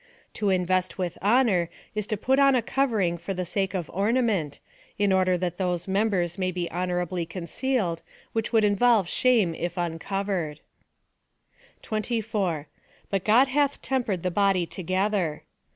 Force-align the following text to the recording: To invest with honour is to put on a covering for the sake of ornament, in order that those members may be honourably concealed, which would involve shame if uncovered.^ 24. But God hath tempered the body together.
To 0.33 0.49
invest 0.49 0.97
with 0.97 1.19
honour 1.21 1.69
is 1.93 2.07
to 2.07 2.17
put 2.17 2.39
on 2.39 2.55
a 2.55 2.63
covering 2.63 3.19
for 3.19 3.35
the 3.35 3.45
sake 3.45 3.75
of 3.75 3.87
ornament, 3.93 4.59
in 4.97 5.13
order 5.13 5.37
that 5.37 5.59
those 5.59 5.87
members 5.87 6.39
may 6.39 6.49
be 6.49 6.67
honourably 6.71 7.23
concealed, 7.27 8.01
which 8.33 8.51
would 8.51 8.63
involve 8.63 9.07
shame 9.07 9.53
if 9.53 9.77
uncovered.^ 9.77 10.61
24. 11.83 12.67
But 13.11 13.23
God 13.23 13.49
hath 13.49 13.79
tempered 13.83 14.23
the 14.23 14.31
body 14.31 14.65
together. 14.65 15.43